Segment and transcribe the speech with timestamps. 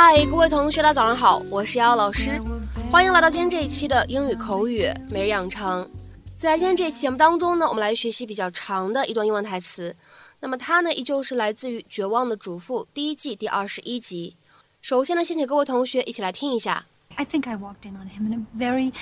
[0.00, 2.40] 嗨，各位同学，大家早上好，我是瑶瑶老师，
[2.88, 5.90] 欢迎来到今天这一期的英语口语每日养成。
[6.38, 9.96] 在今天这期节目当中呢，我们来学习比较长的一段英文台词。
[10.38, 14.36] 那么它呢，依旧是来自于《绝望的主妇》第一季第二十一集。
[14.80, 16.86] 首先呢，先请各位同学一起来听一下。
[17.16, 18.92] I think I walked in on him in a very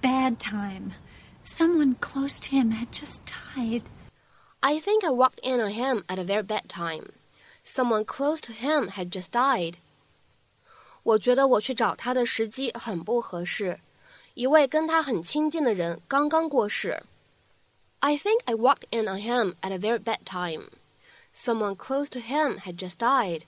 [0.00, 0.92] bad time.
[1.44, 3.82] Someone close to him had just died.
[4.60, 7.10] I think I walked in on him at a very bad time.
[7.62, 9.76] Someone close to him had just died.
[11.07, 13.79] 我觉得我去找他的时机很不合适，
[14.33, 17.03] 一位跟他很亲近的人刚刚过世。
[17.99, 20.69] I think I walked in on him at a very bad time.
[21.33, 23.43] Someone close to him had just died.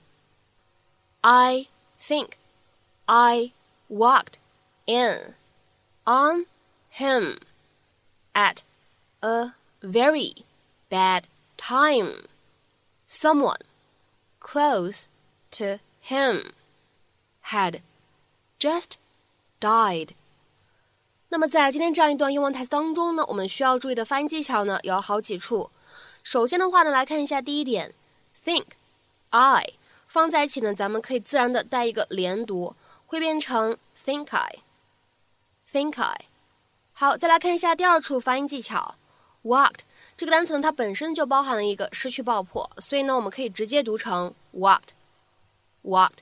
[1.20, 1.68] I
[1.98, 2.30] think
[3.06, 3.52] I
[3.88, 4.38] walked
[4.86, 5.34] in
[6.04, 6.46] on
[6.90, 7.38] him
[8.32, 8.62] at
[9.20, 10.44] a very
[10.88, 11.24] bad
[11.56, 12.26] time.
[13.06, 13.60] Someone
[14.40, 15.08] close
[15.52, 16.52] to him
[17.51, 17.81] had
[18.59, 18.93] just
[19.59, 20.09] died.
[21.29, 25.69] 那么在今天这样一段英文台词当中呢，我们需要注意的发音技巧呢有好几处。
[26.23, 27.93] 首先的话呢，来看一下第一点
[28.43, 28.65] ，think
[29.29, 29.73] I
[30.07, 34.59] 放在一起呢，咱们可以自然的带一个连读，会变成 think I
[35.71, 36.25] think I。
[36.91, 38.95] 好，再来看一下第二处发音技巧
[39.43, 39.79] ，walked
[40.17, 44.89] 这个单词呢，它本身就包含了一个失去爆破，所以呢，我们可以直接读成 walked
[45.83, 46.19] walked。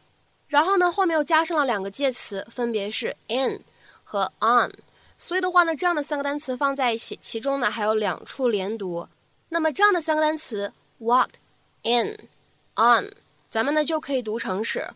[0.49, 3.63] 然后呢，后面又加上了两个介词，分别是 in
[4.05, 4.71] 和 on，
[5.17, 9.09] 所以的话呢，这样的三个单词放在一起，其中呢还有两处连读。
[9.49, 11.35] 那么这样的三个单词 walked
[11.83, 12.29] in
[12.77, 13.11] on，
[13.49, 14.91] 咱们呢就可以读成是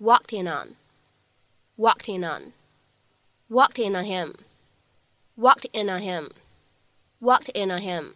[0.00, 8.14] walked in on，walked in on，walked in on him，walked in on him，walked in on him。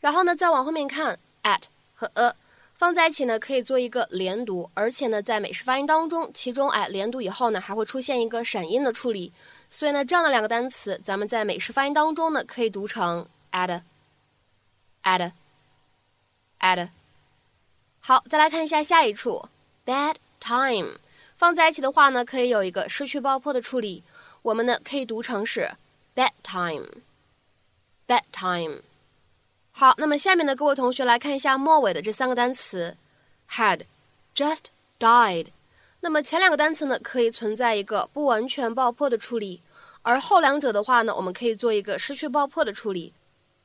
[0.00, 1.62] 然后呢，再往后面看 at
[1.94, 2.34] 和 a。
[2.77, 9.33] 放在一起呢，可以做一个连读，而且呢，在美式发音当中，其中哎连读以后呢，还会出现一个闪音的处理，
[9.67, 15.31] 所以呢，这样的两个单词，咱们在美式发音当中呢，可以读成 add，add，add。
[17.99, 19.49] 好，再来看一下下一处
[19.83, 20.99] ，bad time，
[21.35, 24.03] 放在一起的话呢，可以有一个失去爆破的处理，
[24.43, 25.71] 我们呢可以读成是
[26.15, 28.83] bad time，bad time。
[29.76, 32.96] 好，那么下面的各位同学来看一下末尾的这三个单词，
[33.50, 33.82] had
[34.34, 34.64] just
[34.98, 35.46] died。
[36.00, 39.62] 那么前两个单词呢，可以存在一个不完全爆破的处理，
[40.02, 43.12] 而后两者的话呢，我们可以做一个失去爆破的处理。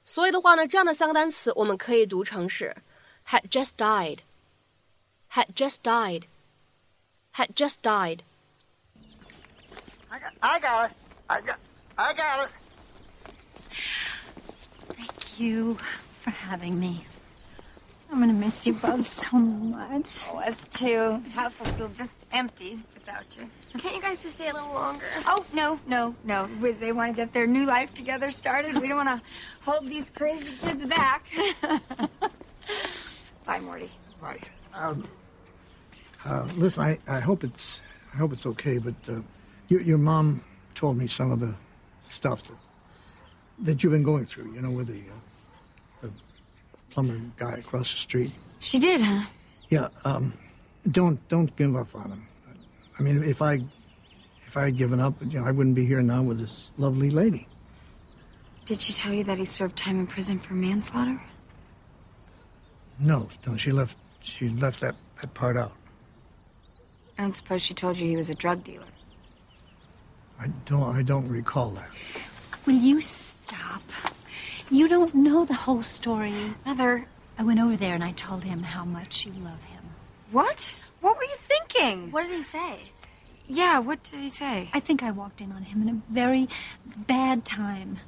[0.03, 2.75] 所以的话呢，这样的三个单词我们可以读成是
[3.28, 10.94] had just died，had just died，had just died。I got, I got it.
[11.28, 11.57] I got,
[11.95, 12.51] I got it.
[15.32, 15.78] Thank you
[16.20, 17.06] for having me.
[18.10, 20.28] I'm gonna miss you both so much.
[20.31, 21.22] Oh, us too.
[21.34, 23.48] House will feel just empty without you.
[23.81, 25.06] Can't you guys just stay a little longer?
[25.25, 26.50] Oh no, no, no.
[26.60, 28.76] We, they want to get their new life together started.
[28.76, 29.22] We don't want to
[29.62, 31.25] hold these crazy kids back.
[33.47, 33.91] Bye, Morty.
[34.20, 34.38] Bye.
[34.75, 35.09] Um,
[36.26, 37.81] uh, listen, I, I hope it's
[38.12, 39.22] I hope it's okay, but uh,
[39.69, 40.44] your, your mom
[40.75, 41.54] told me some of the
[42.03, 42.56] stuff that
[43.60, 44.52] that you've been going through.
[44.54, 46.10] You know, with the uh, the
[46.90, 48.32] plumber guy across the street.
[48.58, 49.26] She did, huh?
[49.68, 49.88] Yeah.
[50.04, 50.32] Um,
[50.90, 52.26] don't don't give up on him.
[52.98, 53.60] I mean, if I
[54.46, 57.10] if I had given up, you know, I wouldn't be here now with this lovely
[57.10, 57.46] lady.
[58.66, 61.20] Did she tell you that he served time in prison for manslaughter?
[63.00, 65.72] No, no, she left she left that, that part out.
[67.19, 68.86] I don't suppose she told you he was a drug dealer.
[70.38, 71.90] I don't I don't recall that.
[72.67, 73.83] Will you stop?
[74.71, 76.55] You don't know the whole story.
[76.65, 77.06] Mother.
[77.39, 79.83] I went over there and I told him how much you love him.
[80.31, 80.77] What?
[81.00, 82.12] What were you thinking?
[82.12, 82.81] What did he say?
[83.47, 84.70] Yeah, what did he say?
[84.73, 86.49] I think I walked in on him in a very
[86.97, 87.99] bad time.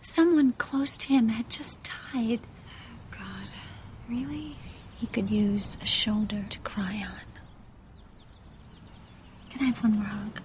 [0.00, 1.80] Someone close to him had just
[2.12, 2.40] died.
[3.10, 3.48] God.
[4.08, 4.54] Really?
[4.98, 7.26] He could use a shoulder to cry on.
[9.50, 10.40] Can I have one more hug?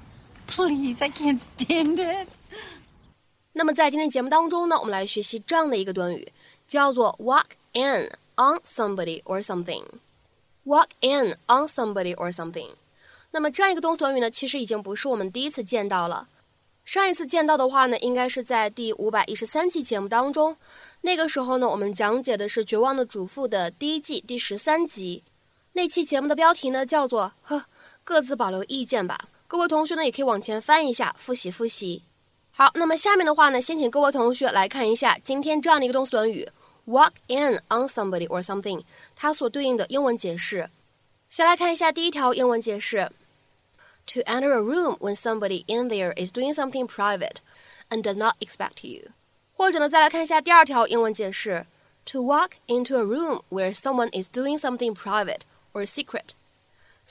[0.48, 2.30] Please, I can't stand it.
[3.54, 6.31] 那么在今天节目当中呢，我们来学习这样的一个短语，
[6.68, 9.84] 叫做 walk in on somebody or something。
[10.66, 12.69] walk in on somebody or something。
[13.31, 16.28] 那么这样一个动词短语呢，其实已经不是我们第一次见到了。
[16.86, 20.57] 上一次见到的话呢，应该是在第五百一十三期节目当中。
[21.01, 25.24] 那个时候呢，我们讲解的是《绝望的主妇》的第一季第十三集。
[25.74, 27.66] 那期节目的标题呢，叫做“呵，
[28.04, 29.30] 各自保留意见吧”。
[29.48, 32.04] 各位同学呢，也可以往前翻一下，复习复习。
[32.58, 36.49] 好，那么下面的话呢，先请各位同学来看一下今天这样的一个动词短语
[36.87, 38.84] “walk in on somebody or something”，
[39.16, 40.70] 它所对应的英文解释。
[41.28, 43.11] 先来看一下第一条英文解释
[44.06, 47.38] to enter a room when somebody in there is doing something private
[47.88, 49.11] and does not expect you。
[49.55, 51.66] 或者呢，再来看一下第二条英文解释：
[52.05, 55.40] to walk into a room where someone is doing something private
[55.72, 56.31] or secret。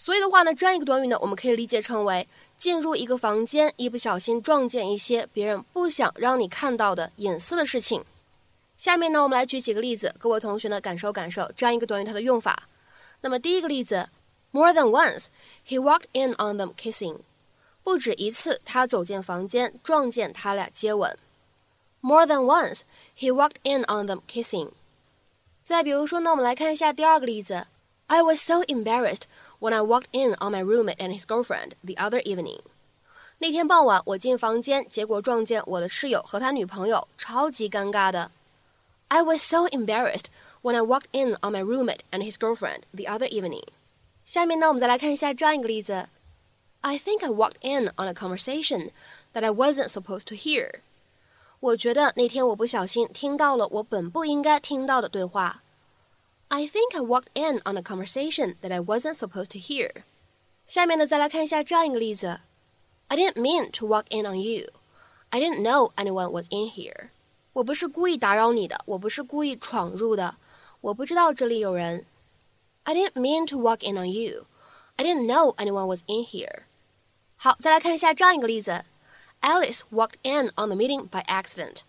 [0.01, 8.05] 所以的话呢，这样一个短语呢，我们可以理解成为进入一个房间，一不小心撞见一些别人不想让你看到的隐私的事情。
[8.77, 12.69] 下面呢，我们来举几个例子，各位同学呢感受感受这样一个短语它的用法。
[13.23, 14.09] 那么第一个例子
[14.53, 15.27] ，More than once
[15.67, 17.19] he walked in on them kissing。
[17.83, 21.19] 不止一次，他走进房间，撞见他俩接吻。
[22.01, 22.83] More than once
[23.19, 24.71] he walked in on them kissing。
[25.65, 27.67] 再比如说呢，我们来看一下第二个例子
[28.07, 29.23] ，I was so embarrassed
[29.60, 32.60] when I walked in on my roommate and his girlfriend the other evening。
[33.40, 38.32] 那天傍晚，我进房间，结果撞见我的室友和他女朋友，超级尴尬的。
[39.10, 40.26] I was so embarrassed
[40.62, 43.66] when I walked in on my roommate and his girlfriend the other evening.
[44.24, 46.08] 下面呢，我们再来看一下这样一个例子。
[46.82, 48.92] I think I walked in on a conversation
[49.34, 50.80] that I wasn't supposed to hear.
[51.60, 55.62] 我觉得那天我不小心听到了我本不应该听到的对话。
[56.50, 60.04] I think I walked in on a conversation that I wasn't supposed to hear.
[60.68, 62.42] 下面呢，再来看一下这样一个例子。
[63.08, 64.70] I didn't mean to walk in on you.
[65.30, 67.10] I didn't know anyone was in here.
[67.54, 70.38] 我不是故意打扰你的，我不是故意闯入的，
[70.82, 72.06] 我不知道这里有人。
[72.84, 74.46] I didn't mean to walk in on you.
[74.96, 76.64] I didn't know anyone was in here.
[77.36, 78.86] 好，再来看一下这样一个例子：
[79.42, 81.82] Alice walked in on the meeting by accident.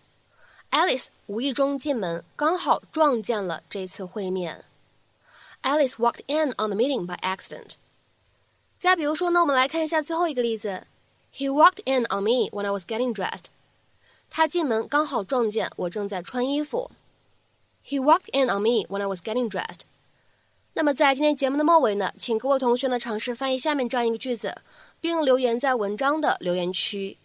[0.70, 4.64] Alice 无意中进门，刚好撞见了这次会面。
[5.62, 7.72] Alice walked in on the meeting by accident.
[8.78, 10.86] 再比如说呢，我们来看一下最后一个例子
[11.34, 13.46] ：He walked in on me when I was getting dressed.
[14.30, 16.90] 他进门刚好撞见我正在穿衣服。
[17.84, 19.80] He walked in on me when I was getting dressed。
[20.74, 24.62] 那么在今天节目的末尾呢，请各位同学呢尝试翻译下面这样一个句子，
[25.00, 27.18] 并留言在文章的留言区。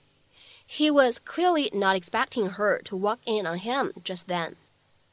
[0.67, 4.55] He was clearly not expecting her to walk in on him just then.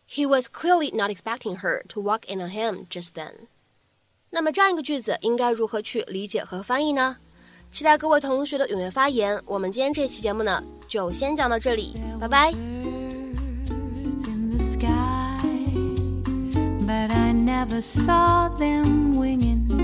[0.08, 3.48] He was clearly not expecting her to walk in on him just then.
[4.30, 7.18] 那么这样一个句子应该如何去理解和翻译呢？
[7.72, 9.42] 期待各位同学的踊跃发言。
[9.46, 12.54] 我们今天这期节目呢，就先讲到这里，拜拜。
[16.88, 19.81] But I never saw them winging.